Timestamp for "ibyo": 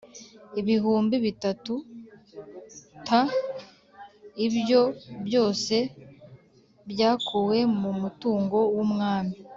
4.47-4.81